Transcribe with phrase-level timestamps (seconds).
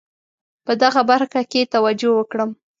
[0.65, 2.49] په دغه برخه کې توجه وکړم.